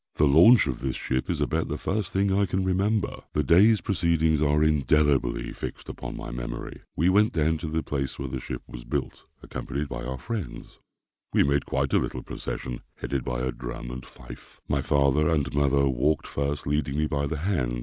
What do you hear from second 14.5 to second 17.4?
My father and mother walked first, leading me by the